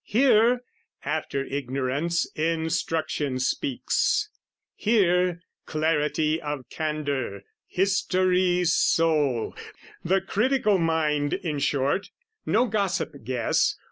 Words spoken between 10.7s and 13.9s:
mind, in short; no gossip guess.